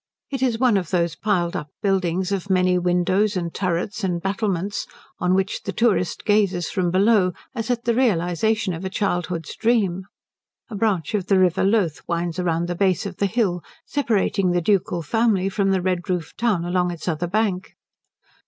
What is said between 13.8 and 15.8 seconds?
separating the ducal family from